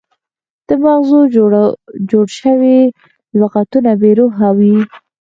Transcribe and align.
د 0.67 0.69
مغزو 0.83 1.19
جوړ 2.09 2.25
شوي 2.39 2.79
لغتونه 3.39 3.91
بې 4.01 4.11
روحه 4.19 4.47
وي. 4.57 4.77